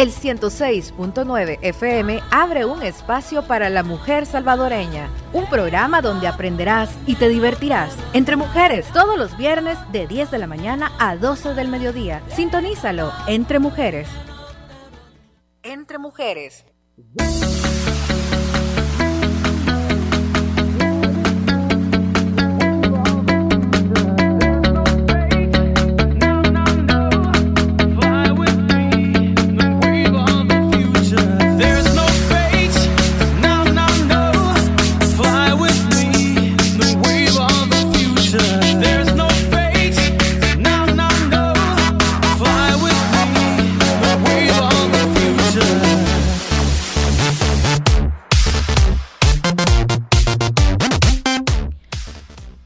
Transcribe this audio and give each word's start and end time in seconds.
El 0.00 0.12
106.9 0.12 1.58
FM 1.60 2.22
abre 2.30 2.64
un 2.64 2.82
espacio 2.82 3.42
para 3.42 3.68
la 3.68 3.82
mujer 3.82 4.24
salvadoreña, 4.24 5.10
un 5.34 5.44
programa 5.50 6.00
donde 6.00 6.26
aprenderás 6.26 6.88
y 7.04 7.16
te 7.16 7.28
divertirás. 7.28 7.94
Entre 8.14 8.36
mujeres, 8.36 8.86
todos 8.94 9.18
los 9.18 9.36
viernes 9.36 9.76
de 9.92 10.06
10 10.06 10.30
de 10.30 10.38
la 10.38 10.46
mañana 10.46 10.90
a 10.98 11.16
12 11.16 11.52
del 11.52 11.68
mediodía. 11.68 12.22
Sintonízalo, 12.34 13.12
Entre 13.26 13.58
Mujeres. 13.58 14.08
Entre 15.62 15.98
Mujeres. 15.98 16.64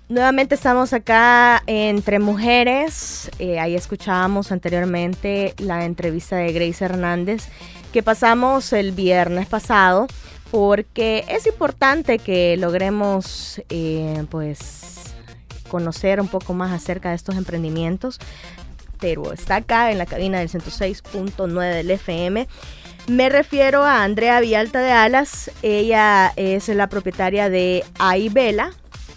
Nuevamente 0.08 0.54
estamos 0.54 0.92
acá 0.92 1.62
entre 1.66 2.18
mujeres. 2.18 3.30
Eh, 3.38 3.58
ahí 3.58 3.74
escuchábamos 3.74 4.52
anteriormente 4.52 5.54
la 5.56 5.86
entrevista 5.86 6.36
de 6.36 6.52
Grace 6.52 6.84
Hernández 6.84 7.48
que 7.90 8.02
pasamos 8.02 8.74
el 8.74 8.92
viernes 8.92 9.46
pasado 9.46 10.06
porque 10.50 11.24
es 11.28 11.46
importante 11.46 12.18
que 12.18 12.56
logremos 12.58 13.62
eh, 13.70 14.26
pues 14.30 15.14
conocer 15.68 16.20
un 16.20 16.28
poco 16.28 16.52
más 16.52 16.70
acerca 16.72 17.08
de 17.08 17.16
estos 17.16 17.36
emprendimientos. 17.36 18.18
Pero 19.00 19.32
está 19.32 19.56
acá 19.56 19.90
en 19.90 19.96
la 19.96 20.06
cabina 20.06 20.38
del 20.38 20.50
106.9 20.50 21.74
del 21.74 21.90
FM. 21.90 22.46
Me 23.06 23.28
refiero 23.30 23.84
a 23.84 24.04
Andrea 24.04 24.40
Vialta 24.40 24.80
de 24.80 24.92
Alas. 24.92 25.50
Ella 25.62 26.34
es 26.36 26.68
la 26.68 26.88
propietaria 26.88 27.48
de 27.48 27.84
Aibela 27.98 28.72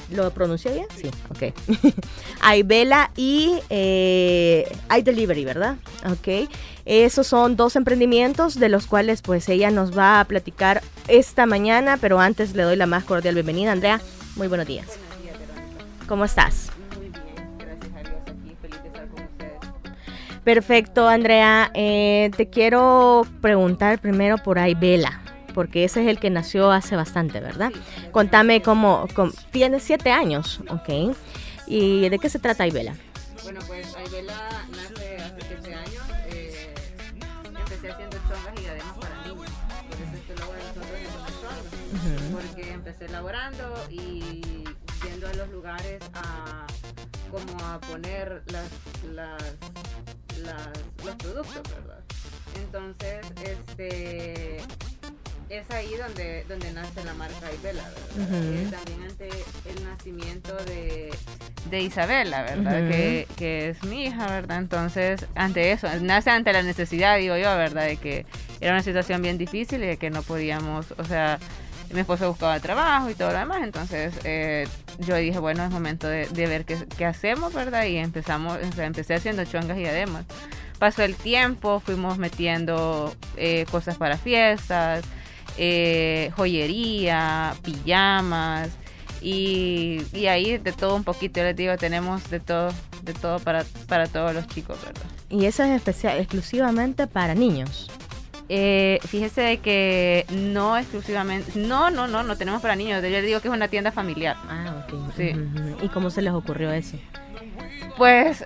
¿Lo 0.10 0.32
pronuncié 0.32 0.72
bien? 0.72 0.88
Sí, 0.96 1.10
ok. 1.30 1.54
hay 2.42 2.64
Vela 2.64 3.12
y 3.18 3.60
eh, 3.70 4.72
hay 4.88 5.02
Delivery, 5.02 5.44
¿verdad? 5.44 5.76
Ok. 6.10 6.50
Esos 6.86 7.28
son 7.28 7.58
dos 7.58 7.76
emprendimientos 7.76 8.58
de 8.60 8.70
los 8.70 8.88
cuales 8.88 9.22
pues 9.22 9.50
ella 9.50 9.70
nos 9.70 9.98
va 9.98 10.22
a 10.22 10.26
platicar 10.26 10.82
esta 11.10 11.46
mañana, 11.46 11.98
pero 12.00 12.20
antes 12.20 12.56
le 12.56 12.64
doy 12.64 12.78
la 12.78 12.86
más 12.86 13.04
cordial 13.04 13.34
bienvenida. 13.36 13.74
Andrea, 13.74 14.00
muy 14.38 14.48
buenos 14.48 14.68
días. 14.68 14.88
Buenos 14.88 15.24
días, 15.24 16.08
¿Cómo 16.08 16.24
estás? 16.24 16.70
Muy 16.96 17.10
bien, 17.10 17.58
gracias 17.60 17.94
a 17.94 18.00
Dios 18.00 18.22
aquí, 18.22 18.56
feliz 18.62 18.82
de 18.82 18.88
estar 18.88 19.08
con 19.10 19.24
ustedes. 19.24 20.42
Perfecto, 20.46 21.10
Andrea. 21.10 21.70
Eh, 21.74 22.32
te 22.38 22.50
quiero 22.50 23.28
preguntar 23.42 24.00
primero 24.00 24.38
por 24.38 24.58
Vela 24.80 25.22
porque 25.58 25.86
ese 25.86 26.04
es 26.04 26.08
el 26.08 26.20
que 26.20 26.30
nació 26.30 26.70
hace 26.70 26.96
bastante, 26.96 27.40
¿verdad? 27.40 27.72
Contame 28.12 28.62
cómo, 28.62 29.08
tiene 29.50 29.80
siete 29.80 30.12
años, 30.12 30.60
¿ok? 30.70 31.18
¿Y 31.66 32.08
de 32.10 32.20
qué 32.20 32.30
se 32.30 32.38
trata 32.38 32.66
Aibela? 32.66 32.96
Bueno, 33.42 33.60
pues 33.66 33.96
Aibela 33.96 34.68
nace 34.70 35.18
hace 35.18 35.40
siete 35.48 35.74
años. 35.74 36.04
Eh, 36.28 36.76
empecé 37.44 37.90
haciendo 37.90 38.18
chongas 38.18 38.62
y 38.62 38.68
además 38.68 38.98
para 39.02 39.16
niños. 39.24 39.50
Por 39.90 40.00
eso 40.00 40.16
este 40.16 40.36
logo 40.36 40.54
de 40.54 40.60
nosotros 40.60 40.92
es 41.02 41.16
una 41.16 41.32
chonga. 41.42 42.40
Porque 42.40 42.74
empecé 42.74 43.06
elaborando 43.06 43.86
y 43.90 44.64
yendo 45.04 45.28
a 45.28 45.34
los 45.34 45.50
lugares 45.50 46.04
a 46.14 46.68
como 47.32 47.66
a 47.66 47.80
poner 47.80 48.44
las, 48.52 48.70
las, 49.16 49.42
los 51.04 51.16
productos, 51.16 51.64
¿verdad? 51.74 52.04
Entonces, 52.56 53.26
este 53.44 54.62
es 55.50 55.70
ahí 55.72 55.94
donde, 55.96 56.44
donde 56.48 56.72
nace 56.74 57.04
la 57.04 57.14
marca 57.14 57.52
Ibela, 57.54 57.84
¿verdad? 58.16 58.72
También 58.72 59.04
ante 59.10 59.30
el 59.66 59.84
nacimiento 59.84 60.56
de, 60.66 61.10
de 61.70 61.82
Isabela, 61.82 62.44
¿verdad? 62.44 62.90
que, 62.90 63.28
que, 63.38 63.70
es 63.70 63.84
mi 63.84 64.06
hija, 64.06 64.28
¿verdad? 64.28 64.58
Entonces, 64.58 65.26
ante 65.36 65.72
eso, 65.72 65.88
nace 66.02 66.32
ante 66.32 66.52
la 66.52 66.64
necesidad, 66.64 67.18
digo 67.18 67.38
yo, 67.38 67.56
¿verdad? 67.56 67.86
De 67.86 67.98
que 67.98 68.26
era 68.60 68.74
una 68.74 68.84
situación 68.84 69.22
bien 69.22 69.38
difícil 69.38 69.84
y 69.84 69.88
de 69.88 69.98
que 69.98 70.10
no 70.10 70.22
podíamos, 70.22 70.94
o 70.98 71.04
sea, 71.06 71.40
mi 71.94 72.02
esposo 72.02 72.28
buscaba 72.28 72.60
trabajo 72.60 73.10
y 73.10 73.16
todo 73.16 73.32
lo 73.32 73.40
demás, 73.40 73.62
entonces 73.64 74.14
eh, 74.26 74.68
yo 75.00 75.16
dije, 75.16 75.40
bueno, 75.40 75.64
es 75.64 75.72
momento 75.72 76.08
de, 76.08 76.28
de 76.28 76.48
ver 76.48 76.66
qué, 76.66 76.78
qué, 76.98 77.06
hacemos, 77.06 77.54
¿verdad? 77.54 77.86
Y 77.86 77.98
empezamos, 77.98 78.58
o 78.58 78.72
sea, 78.74 78.86
empecé 78.86 79.14
haciendo 79.14 79.46
chongas 79.46 79.78
y 79.78 79.86
además. 79.86 80.26
Pasó 80.80 81.04
el 81.04 81.16
tiempo, 81.16 81.80
fuimos 81.80 82.18
metiendo 82.18 83.16
eh, 83.36 83.66
cosas 83.72 83.98
para 83.98 84.18
fiestas, 84.18 85.04
eh, 85.58 86.32
joyería, 86.36 87.56
pijamas 87.64 88.70
y, 89.22 90.00
ahí 90.28 90.58
de 90.58 90.72
todo 90.72 90.96
un 90.96 91.04
poquito, 91.04 91.42
les 91.42 91.56
digo, 91.56 91.76
tenemos 91.78 92.30
de 92.30 92.40
todo, 92.40 92.70
de 93.02 93.14
todo 93.14 93.40
para, 93.40 93.66
para 93.88 94.08
todos 94.08 94.34
los 94.34 94.48
chicos, 94.48 94.78
¿verdad? 94.84 95.06
¿Y 95.30 95.46
eso 95.46 95.64
es 95.64 95.72
especial, 95.72 96.20
exclusivamente 96.20 97.08
para 97.08 97.36
niños? 97.36 97.90
Eh, 98.50 99.00
fíjese 99.06 99.58
que 99.58 100.26
no 100.30 100.78
exclusivamente, 100.78 101.60
no, 101.60 101.90
no, 101.92 102.08
no, 102.08 102.24
no 102.24 102.38
tenemos 102.38 102.62
para 102.62 102.76
niños. 102.76 103.04
Yo 103.04 103.10
les 103.10 103.26
digo 103.26 103.42
que 103.42 103.50
es 103.50 103.54
una 103.54 103.68
tienda 103.68 103.92
familiar. 103.92 104.38
Ah, 104.48 104.86
ok. 104.88 105.16
Sí. 105.18 105.34
¿Y 105.82 105.90
cómo 105.90 106.10
se 106.10 106.22
les 106.22 106.32
ocurrió 106.32 106.72
eso? 106.72 106.98
Pues 107.98 108.46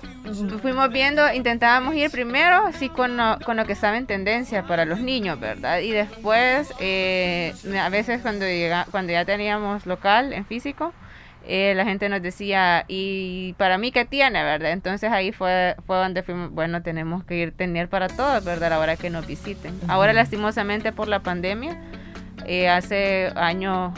fuimos 0.61 0.89
viendo, 0.91 1.31
intentábamos 1.33 1.93
ir 1.95 2.09
primero 2.09 2.71
sí 2.79 2.89
con 2.89 3.17
lo, 3.17 3.37
con 3.45 3.57
lo 3.57 3.65
que 3.65 3.73
estaba 3.73 3.97
en 3.97 4.07
tendencia 4.07 4.63
para 4.63 4.85
los 4.85 5.01
niños, 5.01 5.39
¿verdad? 5.39 5.79
Y 5.79 5.91
después, 5.91 6.73
eh, 6.79 7.53
a 7.79 7.89
veces 7.89 8.21
cuando, 8.21 8.45
llega, 8.45 8.87
cuando 8.89 9.11
ya 9.11 9.25
teníamos 9.25 9.85
local 9.85 10.31
en 10.31 10.45
físico, 10.45 10.93
eh, 11.45 11.73
la 11.75 11.85
gente 11.85 12.07
nos 12.07 12.21
decía, 12.21 12.85
¿y 12.87 13.53
para 13.53 13.77
mí 13.77 13.91
qué 13.91 14.05
tiene, 14.05 14.43
verdad? 14.43 14.71
Entonces 14.71 15.11
ahí 15.11 15.31
fue, 15.31 15.75
fue 15.85 15.97
donde 15.97 16.23
fuimos, 16.23 16.51
bueno, 16.51 16.81
tenemos 16.81 17.23
que 17.23 17.35
ir 17.35 17.51
tener 17.51 17.89
para 17.89 18.07
todos, 18.07 18.43
¿verdad? 18.45 18.67
A 18.67 18.75
la 18.75 18.79
hora 18.79 18.95
que 18.95 19.09
nos 19.09 19.27
visiten. 19.27 19.77
Ahora 19.87 20.13
lastimosamente 20.13 20.91
por 20.91 21.07
la 21.07 21.19
pandemia, 21.19 21.77
eh, 22.45 22.69
hace 22.69 23.31
años, 23.35 23.91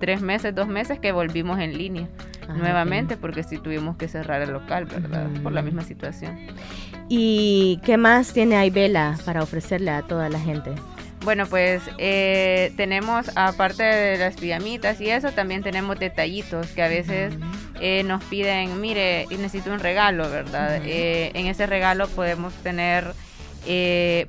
tres 0.00 0.20
meses, 0.20 0.54
dos 0.54 0.68
meses 0.68 0.98
que 0.98 1.12
volvimos 1.12 1.58
en 1.60 1.76
línea. 1.76 2.08
Nuevamente 2.48 3.16
porque 3.16 3.42
si 3.42 3.58
tuvimos 3.58 3.96
que 3.96 4.08
cerrar 4.08 4.42
el 4.42 4.52
local, 4.52 4.84
¿verdad? 4.86 5.28
Por 5.42 5.52
la 5.52 5.62
misma 5.62 5.82
situación. 5.82 6.38
¿Y 7.08 7.80
qué 7.84 7.96
más 7.96 8.32
tiene 8.32 8.56
Aibela 8.56 9.16
para 9.24 9.42
ofrecerle 9.42 9.90
a 9.90 10.02
toda 10.02 10.28
la 10.28 10.40
gente? 10.40 10.72
Bueno, 11.24 11.46
pues 11.46 11.82
eh, 11.96 12.72
tenemos, 12.76 13.30
aparte 13.34 13.82
de 13.82 14.18
las 14.18 14.36
pijamitas 14.36 15.00
y 15.00 15.08
eso, 15.08 15.32
también 15.32 15.62
tenemos 15.62 15.98
detallitos 15.98 16.66
que 16.68 16.82
a 16.82 16.88
veces 16.88 17.32
eh, 17.80 18.02
nos 18.04 18.22
piden, 18.24 18.78
mire, 18.80 19.26
necesito 19.30 19.72
un 19.72 19.80
regalo, 19.80 20.28
¿verdad? 20.28 20.82
Eh, 20.84 21.30
en 21.32 21.46
ese 21.46 21.66
regalo 21.66 22.08
podemos 22.08 22.52
tener, 22.56 23.14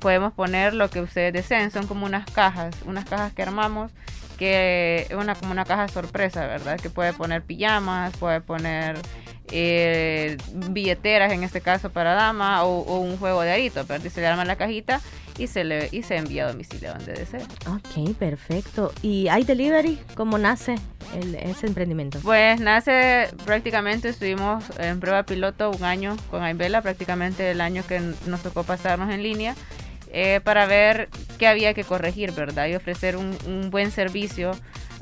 podemos 0.00 0.32
poner 0.32 0.72
lo 0.72 0.88
que 0.88 1.02
ustedes 1.02 1.34
deseen, 1.34 1.70
son 1.70 1.86
como 1.86 2.06
unas 2.06 2.30
cajas, 2.30 2.74
unas 2.86 3.04
cajas 3.04 3.34
que 3.34 3.42
armamos 3.42 3.92
que 4.38 5.06
es 5.08 5.16
una, 5.16 5.34
como 5.34 5.52
una 5.52 5.64
caja 5.64 5.88
sorpresa, 5.88 6.46
¿verdad? 6.46 6.78
Que 6.78 6.90
puede 6.90 7.12
poner 7.12 7.42
pijamas, 7.42 8.16
puede 8.16 8.40
poner 8.40 8.98
eh, 9.52 10.36
billeteras, 10.70 11.32
en 11.32 11.42
este 11.42 11.60
caso 11.60 11.90
para 11.90 12.14
dama, 12.14 12.64
o, 12.64 12.98
un 12.98 13.16
juego 13.18 13.42
de 13.42 13.52
arito, 13.52 13.84
pero 13.86 14.02
se 14.08 14.20
le 14.20 14.26
arma 14.26 14.44
la 14.44 14.56
cajita 14.56 15.00
y 15.38 15.48
se 15.48 15.64
le 15.64 15.88
y 15.92 16.02
se 16.02 16.16
envía 16.16 16.46
a 16.46 16.48
domicilio 16.48 16.92
donde 16.94 17.12
desee. 17.12 17.42
Ok, 17.68 18.16
perfecto. 18.16 18.92
¿Y 19.02 19.28
hay 19.28 19.44
delivery? 19.44 19.98
¿Cómo 20.14 20.38
nace 20.38 20.76
ese 21.14 21.66
emprendimiento? 21.66 22.18
Pues 22.22 22.58
nace 22.60 23.28
prácticamente, 23.44 24.08
estuvimos 24.08 24.64
en 24.78 24.98
prueba 24.98 25.24
piloto 25.24 25.70
un 25.70 25.84
año 25.84 26.16
con 26.30 26.42
Aibela, 26.42 26.82
prácticamente 26.82 27.50
el 27.50 27.60
año 27.60 27.84
que 27.86 28.00
nos 28.26 28.42
tocó 28.42 28.64
pasarnos 28.64 29.12
en 29.12 29.22
línea 29.22 29.54
eh, 30.12 30.40
para 30.44 30.66
ver 30.66 31.08
qué 31.38 31.46
había 31.46 31.74
que 31.74 31.84
corregir, 31.84 32.32
¿verdad? 32.32 32.68
Y 32.68 32.74
ofrecer 32.74 33.16
un, 33.16 33.70
buen 33.70 33.90
servicio 33.90 34.52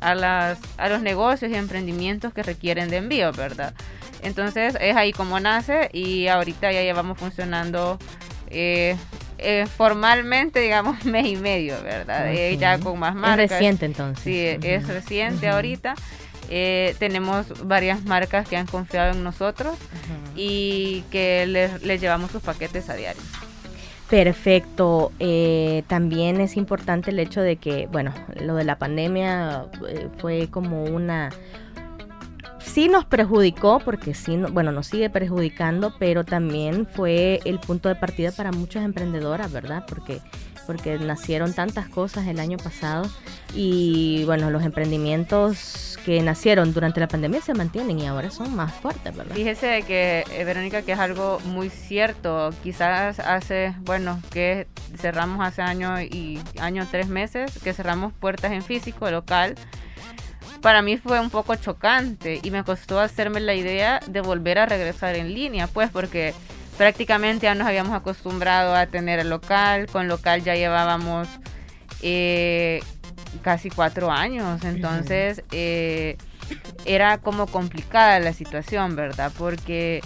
a, 0.01 0.15
las, 0.15 0.59
a 0.77 0.89
los 0.89 1.03
negocios 1.03 1.51
y 1.51 1.55
emprendimientos 1.55 2.33
que 2.33 2.43
requieren 2.43 2.89
de 2.89 2.99
envío, 2.99 3.33
¿verdad? 3.33 3.75
Entonces 4.23 4.77
es 4.81 4.97
ahí 4.97 5.13
como 5.13 5.39
nace 5.39 5.91
y 5.93 6.29
ahorita 6.29 6.73
ya 6.73 6.83
llevamos 6.83 7.19
funcionando 7.19 7.99
eh, 8.49 8.97
eh, 9.39 9.67
formalmente, 9.77 10.61
digamos, 10.61 11.05
mes 11.05 11.27
y 11.27 11.37
medio, 11.37 11.81
¿verdad? 11.83 12.33
ya 12.59 12.79
con 12.79 12.99
más 12.99 13.15
marcas. 13.15 13.45
Es 13.45 13.51
reciente 13.51 13.87
entonces. 13.87 14.25
Sí, 14.25 14.39
es 14.63 14.89
reciente 14.89 15.49
ahorita. 15.49 15.95
tenemos 16.49 17.67
varias 17.67 18.03
marcas 18.05 18.49
que 18.49 18.57
han 18.57 18.67
confiado 18.67 19.13
en 19.13 19.23
nosotros 19.23 19.77
y 20.35 21.05
que 21.11 21.47
les, 21.47 21.83
les 21.83 22.01
llevamos 22.01 22.31
sus 22.31 22.43
paquetes 22.43 22.89
a 22.89 22.95
diario. 22.95 23.23
Perfecto. 24.11 25.13
Eh, 25.19 25.83
también 25.87 26.41
es 26.41 26.57
importante 26.57 27.11
el 27.11 27.19
hecho 27.19 27.41
de 27.41 27.57
que, 27.57 27.89
bueno, 27.91 28.13
lo 28.41 28.55
de 28.55 28.65
la 28.65 28.79
pandemia 28.79 29.67
eh, 29.89 30.09
fue 30.19 30.49
como 30.51 30.85
una... 30.85 31.31
Sí 32.59 32.89
nos 32.89 33.05
perjudicó, 33.05 33.79
porque 33.85 34.15
sí, 34.15 34.37
bueno, 34.53 34.73
nos 34.73 34.87
sigue 34.87 35.11
perjudicando, 35.11 35.95
pero 35.99 36.25
también 36.25 36.87
fue 36.87 37.41
el 37.45 37.61
punto 37.61 37.89
de 37.89 37.95
partida 37.95 38.33
para 38.33 38.53
muchas 38.53 38.85
emprendedoras, 38.85 39.53
¿verdad? 39.53 39.85
Porque 39.87 40.21
porque 40.67 40.99
nacieron 40.99 41.53
tantas 41.53 41.89
cosas 41.89 42.27
el 42.27 42.41
año 42.41 42.59
pasado 42.59 43.09
y 43.55 44.25
bueno, 44.25 44.51
los 44.51 44.63
emprendimientos 44.63 45.99
que 46.05 46.21
nacieron 46.23 46.75
durante 46.75 47.01
la 47.01 47.09
pandemia 47.09 47.41
se 47.41 47.55
mantienen 47.55 47.99
y 47.99 48.07
ahora 48.07 48.31
son 48.31 48.55
más 48.55 48.73
fuertes, 48.75 49.17
¿verdad? 49.17 49.35
Fíjese 49.35 49.83
que, 49.83 50.25
eh, 50.31 50.45
Verónica, 50.45 50.83
que 50.83 50.93
es 50.93 50.99
algo 50.99 51.41
muy 51.47 51.71
cierto. 51.71 52.51
Quizás 52.63 53.21
hace, 53.21 53.75
bueno, 53.83 54.21
que 54.31 54.67
cerramos 54.99 55.47
hace 55.47 55.63
año 55.63 56.01
y 56.01 56.41
año, 56.61 56.87
tres 56.91 57.09
meses, 57.09 57.59
que 57.63 57.73
cerramos 57.73 58.13
puertas 58.13 58.53
en 58.53 58.63
físico, 58.63 59.11
local. 59.11 59.55
Para 60.61 60.83
mí 60.83 60.97
fue 60.97 61.21
un 61.21 61.31
poco 61.31 61.55
chocante 61.57 62.41
y 62.43 62.51
me 62.51 62.65
costó 62.65 62.99
hacerme 62.99 63.41
la 63.41 63.55
idea 63.55 64.01
de 64.07 64.21
volver 64.21 64.59
a 64.59 64.67
regresar 64.67 65.15
en 65.15 65.35
línea, 65.35 65.67
pues 65.67 65.91
porque 65.91 66.35
prácticamente 66.77 67.45
ya 67.45 67.55
nos 67.55 67.67
habíamos 67.67 67.95
acostumbrado 67.95 68.75
a 68.75 68.87
tener 68.87 69.19
el 69.19 69.31
local, 69.31 69.87
con 69.87 70.09
local 70.09 70.43
ya 70.43 70.55
llevábamos 70.55 71.29
eh, 72.03 72.83
casi 73.43 73.71
cuatro 73.71 74.11
años, 74.11 74.65
entonces 74.65 75.43
eh, 75.51 76.17
era 76.85 77.19
como 77.19 77.47
complicada 77.47 78.19
la 78.21 78.33
situación, 78.33 78.97
¿verdad? 78.97 79.33
Porque 79.39 80.01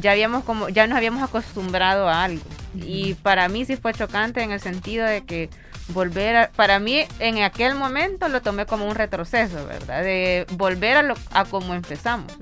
ya 0.00 0.12
habíamos 0.12 0.44
como, 0.44 0.68
ya 0.68 0.86
nos 0.86 0.96
habíamos 0.96 1.22
acostumbrado 1.22 2.08
a 2.08 2.24
algo. 2.24 2.44
Y 2.74 3.14
para 3.14 3.48
mí 3.48 3.64
sí 3.64 3.76
fue 3.76 3.92
chocante 3.94 4.42
en 4.42 4.50
el 4.50 4.60
sentido 4.60 5.06
de 5.06 5.24
que 5.24 5.48
volver 5.88 6.36
a, 6.36 6.50
para 6.50 6.78
mí 6.78 7.04
en 7.18 7.42
aquel 7.42 7.74
momento 7.74 8.28
lo 8.28 8.42
tomé 8.42 8.66
como 8.66 8.86
un 8.86 8.94
retroceso, 8.94 9.64
¿verdad? 9.66 10.02
De 10.02 10.46
volver 10.52 10.96
a, 10.96 11.02
lo, 11.02 11.14
a 11.30 11.44
como 11.44 11.74
empezamos. 11.74 12.32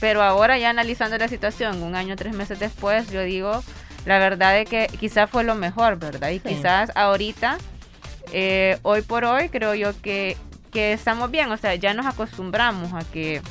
Pero 0.00 0.22
ahora 0.22 0.58
ya 0.58 0.70
analizando 0.70 1.16
la 1.18 1.28
situación, 1.28 1.82
un 1.82 1.94
año, 1.94 2.16
tres 2.16 2.34
meses 2.34 2.58
después, 2.58 3.10
yo 3.10 3.22
digo, 3.22 3.62
la 4.06 4.18
verdad 4.18 4.58
es 4.58 4.68
que 4.68 4.86
quizás 4.98 5.28
fue 5.28 5.44
lo 5.44 5.54
mejor, 5.54 5.98
¿verdad? 5.98 6.30
Y 6.30 6.40
quizás 6.40 6.90
ahorita, 6.94 7.58
eh, 8.32 8.78
hoy 8.82 9.02
por 9.02 9.24
hoy, 9.24 9.50
creo 9.50 9.74
yo 9.74 9.92
que, 10.00 10.36
que 10.72 10.94
estamos 10.94 11.30
bien, 11.30 11.52
o 11.52 11.56
sea, 11.56 11.74
ya 11.74 11.92
nos 11.92 12.06
acostumbramos 12.06 12.94
a 12.94 13.04
que 13.10 13.42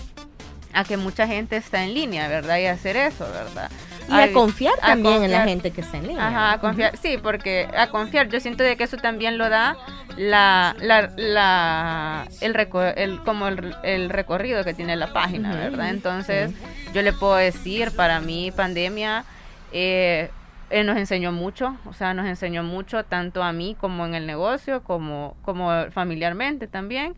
a 0.73 0.83
que 0.83 0.97
mucha 0.97 1.27
gente 1.27 1.57
está 1.57 1.83
en 1.83 1.93
línea, 1.93 2.27
¿verdad? 2.27 2.59
Y 2.59 2.65
hacer 2.65 2.95
eso, 2.95 3.27
¿verdad? 3.31 3.71
Y 4.09 4.13
a, 4.13 4.33
confiar 4.33 4.75
también 4.79 5.23
en 5.23 5.31
la 5.31 5.43
gente 5.43 5.71
que 5.71 5.81
está 5.81 5.97
en 5.97 6.07
línea. 6.07 6.27
Ajá, 6.27 6.51
a 6.53 6.59
confiar, 6.59 6.97
sí, 6.97 7.17
porque 7.21 7.67
a 7.77 7.87
confiar, 7.87 8.29
yo 8.29 8.39
siento 8.39 8.63
de 8.63 8.75
que 8.75 8.83
eso 8.83 8.97
también 8.97 9.37
lo 9.37 9.49
da 9.49 9.77
la, 10.17 10.75
la, 10.79 11.09
la 11.15 12.27
el, 12.41 12.55
el, 12.95 13.19
como 13.23 13.47
el, 13.47 14.09
recorrido 14.09 14.63
que 14.63 14.73
tiene 14.73 14.95
la 14.95 15.13
página, 15.13 15.55
¿verdad? 15.55 15.89
Entonces, 15.89 16.51
yo 16.93 17.01
le 17.01 17.13
puedo 17.13 17.35
decir, 17.35 17.91
para 17.95 18.19
mí, 18.19 18.51
pandemia, 18.51 19.25
eh, 19.71 20.29
él 20.69 20.85
nos 20.85 20.97
enseñó 20.97 21.31
mucho, 21.31 21.75
o 21.85 21.93
sea, 21.93 22.13
nos 22.13 22.27
enseñó 22.27 22.63
mucho 22.63 23.03
tanto 23.03 23.43
a 23.43 23.51
mí 23.51 23.75
como 23.79 24.05
en 24.05 24.15
el 24.15 24.25
negocio, 24.27 24.83
como, 24.83 25.35
como 25.41 25.69
familiarmente 25.91 26.67
también. 26.67 27.15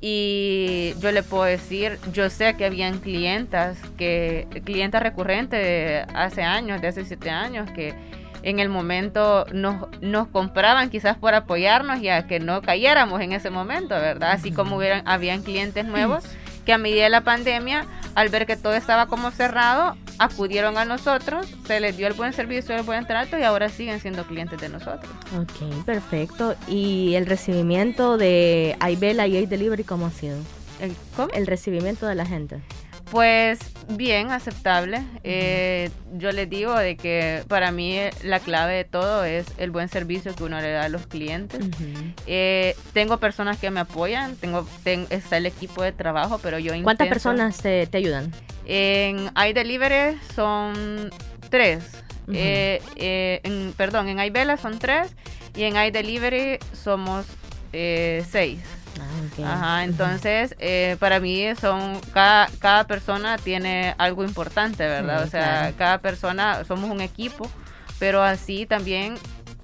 Y 0.00 0.94
yo 1.00 1.12
le 1.12 1.22
puedo 1.22 1.44
decir, 1.44 1.98
yo 2.12 2.30
sé 2.30 2.54
que 2.56 2.66
habían 2.66 2.98
clientas, 2.98 3.78
que 3.96 4.46
clientas 4.64 5.02
recurrentes 5.02 5.62
de 5.62 6.06
hace 6.14 6.42
años, 6.42 6.80
de 6.80 6.88
hace 6.88 7.04
siete 7.04 7.30
años, 7.30 7.70
que 7.70 7.94
en 8.42 8.58
el 8.58 8.68
momento 8.68 9.46
nos, 9.52 9.86
nos 10.00 10.28
compraban 10.28 10.90
quizás 10.90 11.16
por 11.16 11.34
apoyarnos 11.34 12.00
y 12.00 12.08
a 12.08 12.26
que 12.26 12.40
no 12.40 12.62
cayéramos 12.62 13.20
en 13.20 13.32
ese 13.32 13.50
momento, 13.50 13.94
¿verdad? 13.94 14.32
Así 14.32 14.52
como 14.52 14.76
hubieran, 14.76 15.02
habían 15.06 15.42
clientes 15.42 15.84
nuevos 15.84 16.24
que 16.64 16.72
a 16.72 16.78
medida 16.78 17.04
de 17.04 17.10
la 17.10 17.22
pandemia, 17.22 17.86
al 18.14 18.28
ver 18.28 18.46
que 18.46 18.56
todo 18.56 18.74
estaba 18.74 19.06
como 19.06 19.30
cerrado, 19.30 19.96
acudieron 20.18 20.78
a 20.78 20.84
nosotros, 20.84 21.46
se 21.66 21.80
les 21.80 21.96
dio 21.96 22.06
el 22.06 22.14
buen 22.14 22.32
servicio, 22.32 22.74
el 22.74 22.82
buen 22.82 23.06
trato 23.06 23.38
y 23.38 23.42
ahora 23.42 23.68
siguen 23.68 24.00
siendo 24.00 24.24
clientes 24.24 24.60
de 24.60 24.68
nosotros. 24.68 25.10
Ok, 25.36 25.84
perfecto. 25.84 26.56
¿Y 26.66 27.14
el 27.14 27.26
recibimiento 27.26 28.16
de 28.16 28.76
Aibela 28.80 29.26
y 29.26 29.46
Delivery 29.46 29.84
cómo 29.84 30.06
ha 30.06 30.10
sido? 30.10 30.38
¿El, 30.80 30.94
¿Cómo? 31.16 31.28
El 31.32 31.46
recibimiento 31.46 32.06
de 32.06 32.14
la 32.14 32.26
gente. 32.26 32.60
Pues 33.10 33.58
bien, 33.88 34.30
aceptable. 34.30 35.02
Eh, 35.24 35.90
yo 36.14 36.30
les 36.32 36.48
digo 36.48 36.76
de 36.76 36.96
que 36.96 37.42
para 37.48 37.72
mí 37.72 37.98
la 38.22 38.40
clave 38.40 38.74
de 38.74 38.84
todo 38.84 39.24
es 39.24 39.46
el 39.56 39.70
buen 39.70 39.88
servicio 39.88 40.34
que 40.34 40.44
uno 40.44 40.60
le 40.60 40.70
da 40.70 40.84
a 40.84 40.88
los 40.88 41.06
clientes. 41.06 41.64
Eh, 42.26 42.76
tengo 42.92 43.18
personas 43.18 43.58
que 43.58 43.70
me 43.70 43.80
apoyan, 43.80 44.36
tengo, 44.36 44.66
está 44.84 45.38
el 45.38 45.46
equipo 45.46 45.82
de 45.82 45.92
trabajo, 45.92 46.38
pero 46.42 46.58
yo 46.58 46.72
¿Cuántas 46.82 47.08
personas 47.08 47.58
te, 47.58 47.88
ayudan? 47.94 48.32
En 48.66 49.30
iDelivery 49.36 50.18
son 50.34 51.10
tres. 51.48 51.84
Eh, 52.30 53.40
en, 53.42 53.72
perdón, 53.72 54.08
en 54.08 54.20
iVela 54.20 54.58
son 54.58 54.78
tres 54.78 55.14
y 55.56 55.62
en 55.62 55.76
iDelivery 55.76 56.58
somos 56.74 57.24
seis. 57.72 58.60
Ajá, 59.44 59.84
entonces 59.84 60.54
eh, 60.58 60.96
para 60.98 61.20
mí 61.20 61.44
son 61.60 62.00
cada, 62.12 62.48
cada 62.58 62.86
persona 62.86 63.38
tiene 63.38 63.94
algo 63.98 64.24
importante, 64.24 64.86
¿verdad? 64.86 65.22
o 65.22 65.26
sea, 65.26 65.72
cada 65.76 65.98
persona 65.98 66.64
somos 66.64 66.90
un 66.90 67.00
equipo, 67.00 67.50
pero 67.98 68.22
así 68.22 68.66
también 68.66 69.16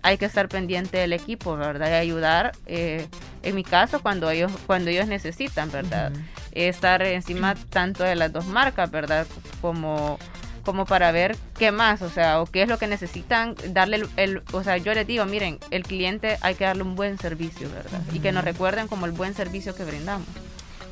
hay 0.03 0.19
que 0.19 0.27
estar 0.27 0.49
pendiente 0.49 0.99
del 0.99 1.15
equipo, 1.15 1.57
¿verdad? 1.57 1.89
Y 1.89 1.95
ayudar, 1.95 2.53
eh, 2.67 3.09
en 3.43 3.55
mi 3.55 3.65
caso, 3.65 4.03
cuando 4.03 4.31
ellos, 4.31 4.53
cuando 4.67 4.91
ellos 4.91 5.07
necesitan, 5.09 5.73
¿verdad? 5.73 6.13
Estar 6.53 7.03
encima 7.03 7.55
tanto 7.71 8.05
de 8.05 8.15
las 8.15 8.31
dos 8.31 8.45
marcas, 8.45 8.91
¿verdad? 8.91 9.27
Como 9.63 10.19
como 10.65 10.87
para 10.87 11.13
ver 11.13 11.37
qué 11.59 11.73
más, 11.73 12.03
o 12.03 12.11
sea, 12.11 12.41
o 12.41 12.47
qué 12.47 12.63
es 12.63 12.69
lo 12.69 12.79
que 12.79 12.87
necesitan, 12.87 13.55
darle 13.69 14.03
el, 14.17 14.43
o 14.53 14.63
sea, 14.63 14.77
yo 14.79 14.95
les 14.95 15.07
digo, 15.07 15.25
miren, 15.27 15.59
el 15.71 15.83
cliente 15.83 16.39
hay 16.41 16.55
que 16.55 16.65
darle 16.65 16.83
un 16.83 16.97
buen 16.97 17.19
servicio, 17.19 17.69
¿verdad? 17.71 18.01
Y 18.13 18.21
que 18.21 18.33
nos 18.33 18.45
recuerden 18.45 18.89
como 18.89 19.07
el 19.07 19.13
buen 19.13 19.35
servicio 19.35 19.75
que 19.75 19.85
brindamos. 19.85 20.27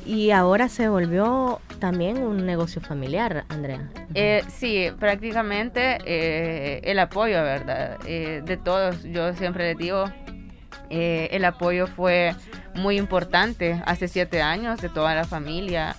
Y 0.05 0.31
ahora 0.31 0.67
se 0.67 0.89
volvió 0.89 1.61
también 1.79 2.17
un 2.17 2.45
negocio 2.45 2.81
familiar, 2.81 3.45
Andrea. 3.49 3.89
Eh, 4.13 4.43
sí, 4.49 4.89
prácticamente 4.99 5.97
eh, 6.05 6.81
el 6.83 6.99
apoyo, 6.99 7.41
¿verdad? 7.41 7.97
Eh, 8.05 8.41
de 8.43 8.57
todos, 8.57 9.03
yo 9.03 9.33
siempre 9.33 9.69
les 9.69 9.77
digo, 9.77 10.05
el 10.89 11.43
apoyo 11.45 11.87
fue 11.87 12.35
muy 12.75 12.97
importante 12.97 13.81
hace 13.85 14.07
siete 14.07 14.41
años 14.41 14.79
de 14.79 14.89
toda 14.89 15.15
la 15.15 15.23
familia. 15.23 15.95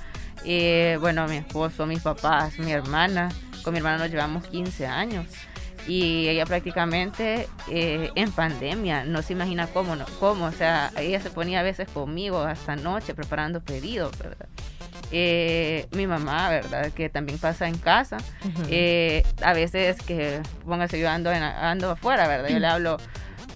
bueno, 1.01 1.27
mi 1.27 1.37
esposo, 1.37 1.87
mis 1.87 2.01
papás, 2.01 2.59
mi 2.59 2.73
hermana, 2.73 3.31
con 3.65 3.73
mi 3.73 3.79
hermana 3.79 3.99
nos 3.99 4.11
llevamos 4.11 4.47
15 4.47 4.87
años 4.87 5.27
y 5.87 6.29
ella 6.29 6.47
prácticamente 6.47 7.49
eh, 7.69 8.11
en 8.15 8.33
pandemia, 8.33 9.05
no 9.05 9.23
se 9.23 9.35
imagina 9.35 9.67
cómo, 9.67 9.97
no, 9.97 10.07
cómo, 10.19 10.47
o 10.47 10.53
sea, 10.53 10.91
ella 10.99 11.21
se 11.21 11.31
ponía 11.31 11.61
a 11.61 11.63
veces 11.63 11.89
conmigo 11.89 12.41
hasta 12.41 12.77
noche 12.77 13.15
preparando 13.15 13.61
pedidos, 13.61 14.17
¿verdad? 14.19 14.49
Eh, 15.11 15.87
mi 15.93 16.07
mamá, 16.07 16.49
¿verdad? 16.49 16.91
Que 16.93 17.09
también 17.09 17.39
pasa 17.39 17.69
en 17.69 17.77
casa, 17.77 18.17
eh, 18.71 19.25
a 19.43 19.53
veces 19.53 20.01
que, 20.03 20.41
póngase 20.65 20.99
yo 20.99 21.09
ando, 21.09 21.31
ando 21.31 21.91
afuera, 21.91 22.27
¿verdad? 22.27 22.49
Yo 22.49 22.59
le 22.59 22.67
hablo, 22.67 22.97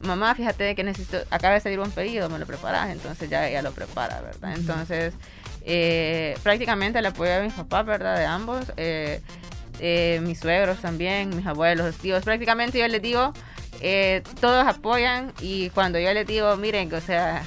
mamá, 0.03 0.35
fíjate 0.35 0.75
que 0.75 0.85
necesito, 0.85 1.19
acaba 1.31 1.55
de 1.55 1.61
salir 1.61 1.81
un 1.81 1.91
pedido, 1.91 2.29
me 2.29 2.39
lo 2.39 2.47
preparas, 2.47 2.91
entonces 2.91 3.31
ya 3.31 3.49
ella 3.49 3.63
lo 3.63 3.73
prepara, 3.73 4.21
¿verdad? 4.21 4.53
Entonces, 4.55 5.15
prácticamente 6.43 7.01
le 7.01 7.09
apoyo 7.09 7.35
a 7.35 7.41
mis 7.41 7.55
papás, 7.55 7.87
¿verdad? 7.87 8.19
De 8.19 8.27
ambos. 8.27 8.73
Eh, 8.77 9.23
mis 9.81 10.39
suegros 10.41 10.79
también, 10.79 11.35
mis 11.37 11.47
abuelos, 11.47 11.87
los 11.87 11.97
tíos, 11.97 12.25
prácticamente 12.25 12.79
yo 12.79 12.89
les 12.89 13.03
digo, 13.03 13.33
eh, 13.81 14.23
todos 14.41 14.67
apoyan 14.67 15.33
y 15.41 15.71
cuando 15.71 15.99
yo 15.99 16.13
les 16.13 16.27
digo, 16.27 16.57
miren, 16.57 16.93
o 16.93 17.01
sea, 17.01 17.43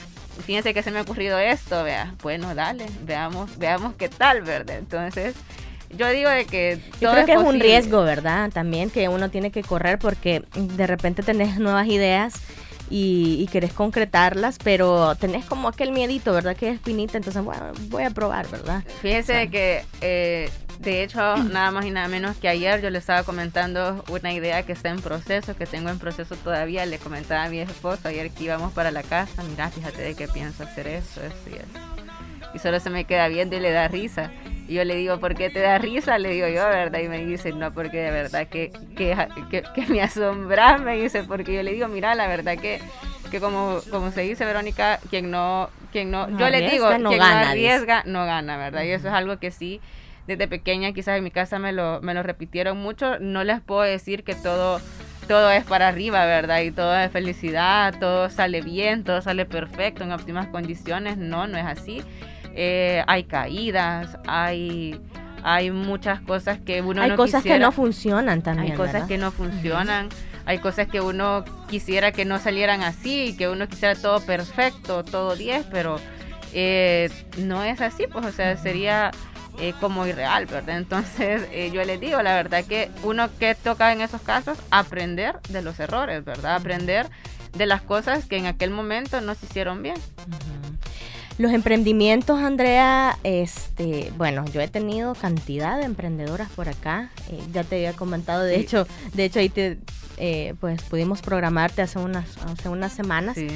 fíjense 0.46 0.74
que 0.74 0.84
se 0.84 0.92
me 0.92 1.00
ha 1.00 1.02
ocurrido 1.02 1.38
esto, 1.38 1.84
vea, 1.84 2.14
bueno, 2.24 2.56
dale, 2.56 2.86
veamos, 3.04 3.58
veamos 3.58 3.96
qué 3.96 4.08
tal, 4.08 4.42
¿verdad? 4.42 4.78
Entonces, 4.78 5.36
yo 5.98 6.10
digo 6.10 6.30
de 6.30 6.46
que 6.46 6.80
yo 7.02 7.12
creo 7.12 7.26
que 7.26 7.34
es 7.34 7.40
un 7.40 7.60
riesgo, 7.60 8.04
¿verdad? 8.04 8.50
También 8.52 8.90
que 8.90 9.10
uno 9.10 9.30
tiene 9.30 9.52
que 9.52 9.62
correr 9.62 10.00
porque 10.00 10.44
de 10.56 10.88
repente 10.88 11.22
tenés 11.22 11.60
nuevas 11.60 11.88
ideas 11.88 12.36
y, 12.90 13.38
y, 13.40 13.48
querés 13.48 13.72
concretarlas, 13.72 14.58
pero 14.62 15.16
tenés 15.16 15.46
como 15.46 15.70
aquel 15.70 15.92
miedito, 15.92 16.34
¿verdad? 16.34 16.58
Que 16.58 16.70
es 16.70 16.76
espinita, 16.76 17.18
entonces 17.18 17.42
bueno, 17.44 17.72
voy 17.88 18.04
a 18.04 18.10
probar, 18.10 18.50
¿verdad? 18.50 18.84
Fíjese 19.02 19.50
que 19.50 19.86
eh, 20.02 20.50
de 20.82 21.04
hecho, 21.04 21.38
nada 21.38 21.70
más 21.72 21.86
y 21.86 21.92
nada 21.92 22.08
menos 22.08 22.38
que 22.38 22.50
ayer 22.50 22.82
yo 22.82 22.90
le 22.90 22.98
estaba 22.98 23.24
comentando 23.24 24.04
una 24.10 24.34
idea 24.34 24.64
que 24.64 24.72
está 24.72 24.90
en 24.90 25.00
proceso, 25.00 25.56
que 25.56 25.68
tengo 25.68 25.90
en 25.90 26.00
proceso 26.00 26.36
todavía. 26.36 26.86
Le 26.88 26.98
comentaba 26.98 27.44
a 27.44 27.50
mi 27.50 27.60
esposo 27.60 28.08
ayer 28.08 28.32
que 28.32 28.46
íbamos 28.46 28.74
para 28.74 28.90
la 28.90 29.04
casa. 29.04 29.44
Mira, 29.44 29.70
fíjate 29.70 30.02
de 30.02 30.16
qué 30.16 30.28
pienso 30.28 30.64
hacer 30.64 30.88
eso, 30.88 31.22
eso 31.22 31.50
y 31.50 31.54
eso. 31.54 31.92
Y 32.54 32.60
solo 32.60 32.80
se 32.80 32.90
me 32.90 33.06
queda 33.06 33.28
viendo 33.28 33.56
y 33.56 33.60
le 33.60 33.72
da 33.72 33.88
risa. 33.88 34.32
Y 34.68 34.74
yo 34.74 34.84
le 34.84 34.96
digo, 34.96 35.20
¿por 35.20 35.36
qué 35.36 35.50
te 35.52 35.60
da 35.60 35.78
risa? 35.78 36.18
Le 36.18 36.30
digo 36.30 36.48
yo, 36.48 36.64
¿verdad? 36.64 37.00
Y 37.00 37.08
me 37.08 37.24
dice, 37.26 37.52
no, 37.54 37.72
porque 37.72 37.98
de 37.98 38.12
verdad 38.12 38.48
que, 38.48 38.72
que, 38.98 39.16
que, 39.76 39.86
me 39.88 40.02
asombra, 40.02 40.80
me 40.80 40.96
dice, 40.96 41.24
porque 41.24 41.54
yo 41.54 41.62
le 41.62 41.74
digo, 41.74 41.88
mira, 41.90 42.16
la 42.16 42.28
verdad 42.28 42.58
que, 42.58 42.82
que 43.30 43.40
como, 43.40 43.80
como 43.92 44.12
se 44.12 44.22
dice, 44.22 44.46
Verónica, 44.46 45.00
quien 45.10 45.30
no, 45.30 45.70
quien 45.92 46.10
no, 46.10 46.28
yo 46.38 46.50
le 46.50 46.70
digo, 46.70 46.88
quien 46.88 47.04
no 47.04 47.24
arriesga, 47.24 48.04
no 48.06 48.26
gana, 48.26 48.58
¿verdad? 48.58 48.84
Y 48.84 48.90
eso 48.90 49.08
es 49.10 49.14
algo 49.14 49.38
que 49.38 49.52
sí 49.52 49.80
desde 50.28 50.48
pequeña, 50.48 50.94
quizás 50.94 51.18
en 51.18 51.24
mi 51.24 51.32
casa 51.32 51.60
me 51.60 51.72
lo, 51.72 52.02
me 52.02 52.14
lo 52.14 52.24
repitieron 52.24 52.78
mucho. 52.78 53.20
No 53.20 53.44
les 53.44 53.62
puedo 53.62 53.82
decir 53.82 54.24
que 54.24 54.36
todo 54.36 54.80
todo 55.28 55.50
es 55.52 55.64
para 55.64 55.88
arriba, 55.88 56.26
¿verdad? 56.26 56.60
Y 56.62 56.72
todo 56.72 56.98
es 56.98 57.10
felicidad, 57.12 57.94
todo 58.00 58.30
sale 58.30 58.62
bien, 58.62 59.04
todo 59.04 59.22
sale 59.22 59.46
perfecto, 59.46 60.04
en 60.04 60.12
óptimas 60.12 60.48
condiciones. 60.48 61.18
No, 61.18 61.48
no 61.48 61.58
es 61.58 61.66
así. 61.66 62.04
Eh, 62.54 63.04
hay 63.08 63.24
caídas, 63.24 64.18
hay, 64.28 65.00
hay 65.44 65.72
muchas 65.72 66.20
cosas 66.22 66.60
que 66.60 66.82
uno 66.82 67.02
hay 67.02 67.16
cosas 67.16 67.44
que 67.44 67.60
no 67.60 67.72
funcionan 67.72 68.42
también. 68.42 68.72
Hay 68.72 68.78
cosas 68.78 69.08
que 69.08 69.18
no 69.18 69.32
funcionan. 69.32 70.10
Hay 70.46 70.58
cosas 70.58 70.88
que 70.88 71.00
uno 71.00 71.46
quisiera 71.70 72.12
que 72.12 72.26
no 72.26 72.40
salieran 72.40 72.82
así, 72.82 73.36
que 73.38 73.48
uno 73.48 73.68
quisiera 73.68 73.96
todo 73.96 74.20
perfecto, 74.20 75.04
todo 75.04 75.36
10, 75.36 75.68
pero 75.72 75.98
eh, 76.52 77.10
no 77.38 77.64
es 77.64 77.80
así, 77.80 78.06
pues, 78.12 78.26
o 78.26 78.32
sea, 78.32 78.58
sería 78.58 79.12
eh, 79.62 79.76
como 79.80 80.08
irreal, 80.08 80.48
¿verdad? 80.48 80.78
Entonces 80.78 81.44
eh, 81.52 81.70
yo 81.72 81.84
les 81.84 82.02
digo, 82.02 82.20
la 82.24 82.34
verdad 82.34 82.66
que 82.66 82.90
uno 83.04 83.30
que 83.38 83.54
toca 83.54 83.94
en 83.94 84.02
esos 84.02 84.20
casos, 84.22 84.58
aprender 84.72 85.40
de 85.50 85.62
los 85.62 85.80
errores, 85.80 86.26
¿verdad? 86.26 86.56
Aprender 86.56 87.08
de 87.56 87.68
las 87.68 87.84
cosas 87.84 88.26
que 88.26 88.38
en 88.38 88.48
aquel 88.48 88.72
momento 88.72 89.22
no 89.22 89.36
se 89.36 89.46
hicieron 89.46 89.84
bien. 89.84 89.98
Los 91.38 91.52
emprendimientos, 91.54 92.40
Andrea, 92.40 93.20
este, 93.24 94.12
bueno, 94.18 94.46
yo 94.46 94.62
he 94.62 94.68
tenido 94.68 95.14
cantidad 95.14 95.78
de 95.78 95.86
emprendedoras 95.86 96.50
por 96.50 96.68
acá. 96.68 97.12
Eh, 97.30 97.40
ya 97.54 97.64
te 97.64 97.76
había 97.76 97.94
comentado, 97.94 98.44
de 98.44 98.60
hecho, 98.60 98.88
de 99.14 99.26
hecho 99.26 99.38
ahí 99.38 99.50
te, 99.50 99.78
pues 100.60 100.82
pudimos 100.84 101.22
programarte 101.22 101.84
hace 101.84 102.00
unas, 102.00 102.36
hace 102.48 102.68
unas 102.68 102.94
semanas. 102.94 103.36
Sí 103.36 103.48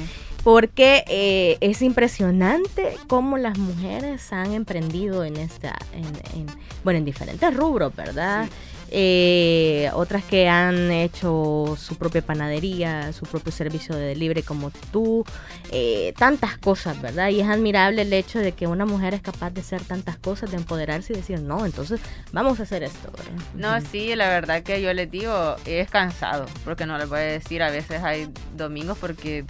porque 0.46 1.02
eh, 1.08 1.58
es 1.60 1.82
impresionante 1.82 2.96
cómo 3.08 3.36
las 3.36 3.58
mujeres 3.58 4.32
han 4.32 4.52
emprendido 4.52 5.24
en 5.24 5.36
esta, 5.38 5.76
en, 5.92 6.46
bueno, 6.84 6.98
en 6.98 7.04
diferentes 7.04 7.52
rubros, 7.52 7.92
¿verdad? 7.96 8.46
Eh, 8.92 9.90
otras 9.94 10.22
que 10.22 10.48
han 10.48 10.92
hecho 10.92 11.76
su 11.76 11.96
propia 11.96 12.22
panadería, 12.22 13.12
su 13.12 13.26
propio 13.26 13.50
servicio 13.50 13.96
de 13.96 14.06
delivery 14.06 14.42
como 14.42 14.70
tú, 14.92 15.24
eh, 15.72 16.14
tantas 16.16 16.56
cosas, 16.58 17.02
¿verdad? 17.02 17.30
Y 17.30 17.40
es 17.40 17.48
admirable 17.48 18.02
el 18.02 18.12
hecho 18.12 18.38
de 18.38 18.52
que 18.52 18.68
una 18.68 18.86
mujer 18.86 19.14
es 19.14 19.22
capaz 19.22 19.50
de 19.50 19.62
hacer 19.62 19.82
tantas 19.82 20.16
cosas, 20.16 20.52
de 20.52 20.58
empoderarse 20.58 21.12
y 21.12 21.16
decir, 21.16 21.40
no, 21.40 21.66
entonces 21.66 22.00
vamos 22.30 22.60
a 22.60 22.62
hacer 22.62 22.84
esto. 22.84 23.10
No, 23.56 23.80
sí, 23.80 24.14
la 24.14 24.28
verdad 24.28 24.62
que 24.62 24.80
yo 24.80 24.92
les 24.92 25.10
digo, 25.10 25.56
es 25.64 25.90
cansado, 25.90 26.46
porque 26.64 26.86
no 26.86 26.98
les 26.98 27.08
voy 27.08 27.18
a 27.18 27.22
decir, 27.22 27.64
a 27.64 27.70
veces 27.72 28.04
hay 28.04 28.28
domingos 28.56 28.96
porque 28.96 29.44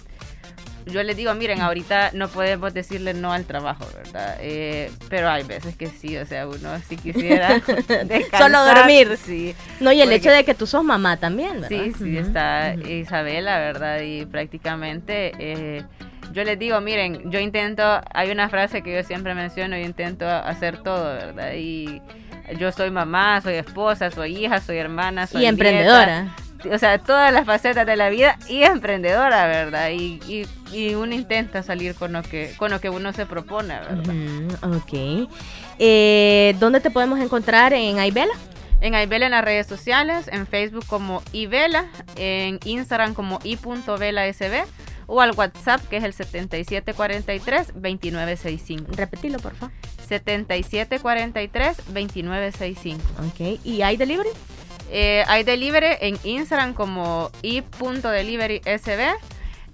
yo 0.86 1.02
les 1.02 1.16
digo, 1.16 1.34
miren, 1.34 1.60
ahorita 1.60 2.10
no 2.12 2.28
podemos 2.28 2.72
decirle 2.72 3.12
no 3.12 3.32
al 3.32 3.44
trabajo, 3.44 3.84
¿verdad? 3.94 4.36
Eh, 4.40 4.90
pero 5.08 5.28
hay 5.28 5.42
veces 5.42 5.76
que 5.76 5.88
sí, 5.88 6.16
o 6.16 6.24
sea, 6.24 6.46
uno 6.46 6.78
si 6.88 6.96
quisiera 6.96 7.60
Solo 8.38 8.64
dormir. 8.64 9.18
Sí. 9.22 9.54
No, 9.80 9.90
y 9.90 10.00
el 10.00 10.12
hecho 10.12 10.30
de 10.30 10.44
que 10.44 10.54
tú 10.54 10.66
sos 10.66 10.84
mamá 10.84 11.16
también, 11.16 11.60
¿verdad? 11.60 11.68
Sí, 11.68 11.92
sí, 11.98 12.16
está 12.16 12.74
Isabela, 12.74 13.58
¿verdad? 13.58 14.00
Y 14.00 14.26
prácticamente... 14.26 15.32
Eh, 15.38 15.82
yo 16.32 16.44
les 16.44 16.58
digo, 16.58 16.80
miren, 16.80 17.30
yo 17.30 17.38
intento, 17.38 17.82
hay 18.12 18.30
una 18.30 18.48
frase 18.50 18.82
que 18.82 18.92
yo 18.92 19.02
siempre 19.04 19.34
menciono, 19.34 19.76
yo 19.76 19.84
intento 19.84 20.28
hacer 20.28 20.82
todo, 20.82 21.04
¿verdad? 21.14 21.52
Y 21.56 22.02
yo 22.58 22.72
soy 22.72 22.90
mamá, 22.90 23.40
soy 23.40 23.54
esposa, 23.54 24.10
soy 24.10 24.44
hija, 24.44 24.60
soy 24.60 24.76
hermana, 24.76 25.26
soy 25.26 25.44
y 25.44 25.46
emprendedora 25.46 26.34
o 26.72 26.78
sea, 26.78 26.98
todas 26.98 27.32
las 27.32 27.46
facetas 27.46 27.86
de 27.86 27.96
la 27.96 28.08
vida 28.08 28.38
y 28.48 28.62
emprendedora, 28.62 29.46
¿verdad? 29.46 29.90
Y, 29.90 30.46
y, 30.72 30.94
uno 30.94 31.14
intenta 31.14 31.62
salir 31.62 31.94
con 31.94 32.12
lo 32.12 32.22
que 32.22 32.52
con 32.58 32.70
lo 32.70 32.80
que 32.80 32.90
uno 32.90 33.12
se 33.12 33.24
propone, 33.24 33.78
¿verdad? 33.78 34.02
ok. 34.62 35.28
Eh, 35.78 36.56
¿Dónde 36.58 36.80
te 36.80 36.90
podemos 36.90 37.20
encontrar 37.20 37.72
en 37.72 37.98
Aibela? 37.98 38.34
En 38.80 38.94
Aibela 38.94 39.26
en 39.26 39.32
las 39.32 39.44
redes 39.44 39.66
sociales, 39.66 40.28
en 40.30 40.46
Facebook 40.46 40.86
como 40.86 41.22
Ibela, 41.32 41.86
en 42.16 42.60
Instagram 42.64 43.14
como 43.14 43.38
i.velasb 43.42 44.66
o 45.06 45.20
al 45.20 45.32
WhatsApp 45.32 45.86
que 45.88 45.96
es 45.98 46.04
el 46.04 46.14
7743-2965. 46.14 48.96
Repetilo, 48.96 49.38
por 49.38 49.54
favor. 49.54 49.72
7743-2965. 50.08 52.96
Ok, 53.26 53.60
¿y 53.64 53.82
hay 53.82 53.96
delivery? 53.96 54.30
Eh, 54.90 55.24
hay 55.26 55.44
delivery 55.44 55.96
en 56.00 56.18
Instagram 56.24 56.74
como 56.74 57.30
i.deliverysb. 57.42 59.16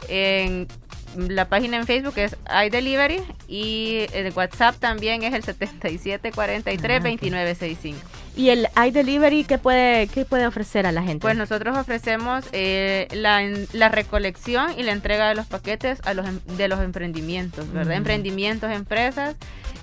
En 0.08 0.68
la 1.16 1.48
página 1.48 1.76
en 1.76 1.86
Facebook 1.86 2.14
es 2.16 2.36
iDelivery 2.66 3.22
y 3.46 4.06
el 4.12 4.32
WhatsApp 4.32 4.74
también 4.76 5.22
es 5.22 5.34
el 5.34 5.44
7743-2965. 5.44 7.94
Ah, 7.94 7.98
¿Y 8.34 8.48
el 8.48 8.68
iDelivery 8.76 9.44
qué 9.44 9.58
puede, 9.58 10.06
qué 10.06 10.24
puede 10.24 10.46
ofrecer 10.46 10.86
a 10.86 10.92
la 10.92 11.02
gente? 11.02 11.20
Pues 11.20 11.36
nosotros 11.36 11.76
ofrecemos 11.76 12.44
eh, 12.52 13.06
la, 13.12 13.42
la, 13.72 13.88
recolección 13.88 14.78
y 14.78 14.82
la 14.82 14.92
entrega 14.92 15.28
de 15.28 15.34
los 15.34 15.46
paquetes 15.46 16.00
a 16.04 16.14
los, 16.14 16.26
em, 16.26 16.40
de 16.56 16.68
los 16.68 16.80
emprendimientos, 16.80 17.70
¿verdad? 17.72 17.96
Emprendimientos, 17.96 18.70
empresas. 18.70 19.36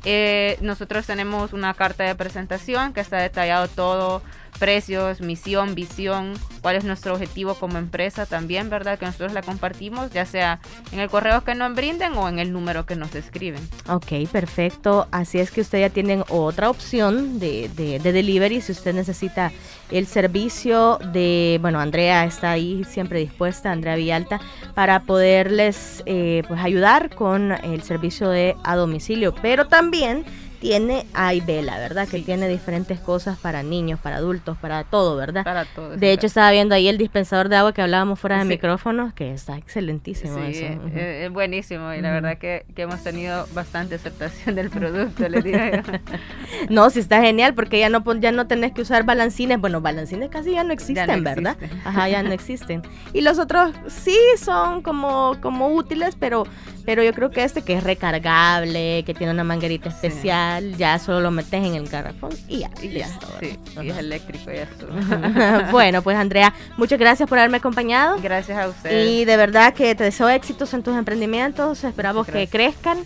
Eh, 0.05 0.57
nosotros 0.61 1.05
tenemos 1.05 1.53
una 1.53 1.73
carta 1.73 2.05
de 2.05 2.15
presentación 2.15 2.93
que 2.93 3.01
está 3.01 3.17
detallado 3.17 3.67
todo 3.67 4.21
precios, 4.59 5.21
misión, 5.21 5.73
visión, 5.73 6.33
cuál 6.61 6.75
es 6.75 6.83
nuestro 6.83 7.13
objetivo 7.13 7.55
como 7.55 7.77
empresa 7.77 8.25
también, 8.25 8.69
¿verdad? 8.69 8.99
Que 8.99 9.05
nosotros 9.05 9.33
la 9.33 9.41
compartimos, 9.41 10.11
ya 10.11 10.25
sea 10.25 10.59
en 10.91 10.99
el 10.99 11.09
correo 11.09 11.43
que 11.43 11.55
nos 11.55 11.73
brinden 11.73 12.13
o 12.13 12.27
en 12.27 12.39
el 12.39 12.51
número 12.51 12.85
que 12.85 12.95
nos 12.95 13.15
escriben. 13.15 13.61
Ok, 13.87 14.29
perfecto. 14.31 15.07
Así 15.11 15.39
es 15.39 15.51
que 15.51 15.61
ustedes 15.61 15.89
ya 15.89 15.93
tienen 15.93 16.23
otra 16.29 16.69
opción 16.69 17.39
de, 17.39 17.69
de, 17.75 17.99
delivery 17.99 18.38
si 18.61 18.71
usted 18.71 18.93
necesita 18.93 19.51
el 19.91 20.07
servicio 20.07 20.97
de, 21.11 21.59
bueno, 21.61 21.79
Andrea 21.79 22.25
está 22.25 22.51
ahí 22.51 22.83
siempre 22.83 23.19
dispuesta, 23.19 23.71
Andrea 23.71 23.95
Villalta, 23.95 24.39
para 24.73 25.01
poderles 25.01 26.03
eh, 26.05 26.43
pues 26.47 26.59
ayudar 26.61 27.13
con 27.13 27.51
el 27.51 27.83
servicio 27.83 28.29
de 28.29 28.55
a 28.63 28.75
domicilio, 28.75 29.35
pero 29.41 29.67
también 29.67 30.23
tiene 30.59 31.05
Aibela, 31.13 31.77
¿verdad? 31.77 32.07
Que 32.07 32.19
tiene 32.19 32.47
diferentes 32.47 32.99
cosas 32.99 33.37
para 33.37 33.63
niños, 33.63 33.99
para 33.99 34.17
adultos, 34.17 34.57
para 34.57 34.83
todo, 34.83 35.15
¿verdad? 35.15 35.43
Para 35.43 35.65
todo. 35.65 35.95
De 35.95 36.11
hecho, 36.11 36.27
estaba 36.27 36.51
viendo 36.51 36.75
ahí 36.75 36.87
el 36.87 36.97
dispensador 36.97 37.49
de 37.49 37.55
agua 37.55 37.73
que 37.73 37.81
hablábamos 37.81 38.19
fuera 38.19 38.39
de 38.39 38.45
micrófono, 38.45 39.13
que 39.15 39.33
está 39.33 39.57
excelentísimo. 39.57 40.37
Sí, 40.51 40.65
es, 40.95 41.31
buenísimo 41.31 41.93
y 41.93 42.01
la 42.01 42.11
verdad 42.11 42.37
que, 42.37 42.65
hemos 42.75 43.03
tenido 43.03 43.45
bastante 43.53 43.95
aceptación 43.95 44.55
del 44.55 44.69
producto, 44.69 45.27
le 45.27 45.41
digo 45.41 45.59
no, 46.69 46.89
sí 46.89 46.99
está 46.99 47.21
genial 47.21 47.53
porque 47.53 47.77
ya 47.77 47.89
no, 47.89 48.03
ya 48.19 48.31
no 48.31 48.47
tenés 48.47 48.71
que 48.71 48.81
usar 48.81 49.03
balancines. 49.03 49.59
Bueno, 49.59 49.81
balancines 49.81 50.29
casi 50.29 50.51
ya 50.51 50.63
no 50.63 50.73
existen, 50.73 51.23
¿verdad? 51.23 51.57
Ajá, 51.83 52.07
ya 52.09 52.23
no 52.23 52.31
existen. 52.31 52.81
Y 53.13 53.21
los 53.21 53.37
otros 53.37 53.75
sí 53.87 54.17
son 54.37 54.81
como, 54.81 55.35
como 55.41 55.73
útiles, 55.73 56.15
pero, 56.17 56.45
pero 56.85 57.03
yo 57.03 57.13
creo 57.13 57.31
que 57.31 57.43
este 57.43 57.61
que 57.61 57.73
es 57.73 57.83
recargable, 57.83 59.03
que 59.05 59.13
tiene 59.13 59.33
una 59.33 59.43
manguerita 59.43 59.89
especial 59.89 60.48
ya 60.77 60.99
solo 60.99 61.21
lo 61.21 61.31
metes 61.31 61.65
en 61.65 61.75
el 61.75 61.87
garrafón 61.87 62.31
y 62.47 62.59
ya. 62.59 62.69
Y, 62.81 62.89
ya, 62.89 63.07
sí, 63.39 63.57
y 63.81 63.89
es 63.89 63.97
eléctrico 63.97 64.51
ya. 64.51 65.69
bueno, 65.71 66.01
pues 66.01 66.17
Andrea, 66.17 66.53
muchas 66.77 66.99
gracias 66.99 67.27
por 67.27 67.37
haberme 67.37 67.57
acompañado. 67.57 68.17
Gracias 68.21 68.57
a 68.57 68.67
ustedes. 68.67 69.09
Y 69.09 69.25
de 69.25 69.37
verdad 69.37 69.73
que 69.73 69.95
te 69.95 70.03
deseo 70.03 70.29
éxitos 70.29 70.73
en 70.73 70.83
tus 70.83 70.95
emprendimientos, 70.95 71.83
esperamos 71.83 72.27
que 72.27 72.47
crezcan 72.47 72.99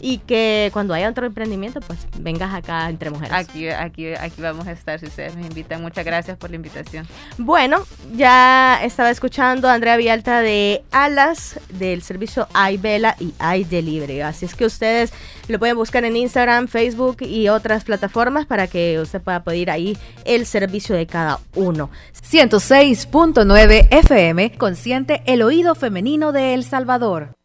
y 0.00 0.18
que 0.18 0.70
cuando 0.72 0.94
haya 0.94 1.08
otro 1.08 1.26
emprendimiento, 1.26 1.80
pues 1.80 1.98
vengas 2.18 2.54
acá 2.54 2.88
entre 2.88 3.10
mujeres. 3.10 3.32
Aquí, 3.32 3.68
aquí, 3.68 4.14
aquí 4.14 4.40
vamos 4.40 4.66
a 4.66 4.72
estar 4.72 4.98
si 4.98 5.06
ustedes 5.06 5.36
me 5.36 5.42
invitan. 5.42 5.82
Muchas 5.82 6.04
gracias 6.04 6.36
por 6.38 6.50
la 6.50 6.56
invitación. 6.56 7.06
Bueno, 7.38 7.84
ya 8.14 8.80
estaba 8.82 9.10
escuchando 9.10 9.68
a 9.68 9.74
Andrea 9.74 9.96
Vialta 9.96 10.40
de 10.40 10.82
Alas 10.90 11.60
del 11.70 12.02
servicio 12.02 12.48
iVela 12.72 13.16
y 13.20 13.34
iDelivery. 13.40 14.22
Así 14.22 14.46
es 14.46 14.54
que 14.54 14.64
ustedes 14.64 15.12
lo 15.48 15.58
pueden 15.58 15.76
buscar 15.76 16.04
en 16.04 16.16
Instagram, 16.16 16.68
Facebook 16.68 17.18
y 17.22 17.48
otras 17.48 17.84
plataformas 17.84 18.46
para 18.46 18.66
que 18.66 18.98
usted 19.00 19.20
pueda 19.20 19.42
pedir 19.42 19.70
ahí 19.70 19.96
el 20.24 20.46
servicio 20.46 20.94
de 20.94 21.06
cada 21.06 21.40
uno. 21.54 21.90
106.9 22.30 23.88
FM, 23.90 24.52
consciente 24.56 25.22
el 25.26 25.42
oído 25.42 25.74
femenino 25.74 26.32
de 26.32 26.54
El 26.54 26.64
Salvador. 26.64 27.39